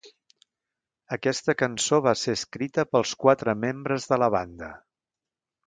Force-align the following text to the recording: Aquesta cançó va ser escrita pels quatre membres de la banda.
Aquesta 1.17 1.55
cançó 1.59 1.99
va 2.07 2.15
ser 2.23 2.35
escrita 2.39 2.87
pels 2.95 3.13
quatre 3.27 3.57
membres 3.67 4.11
de 4.15 4.21
la 4.25 4.31
banda. 4.39 4.75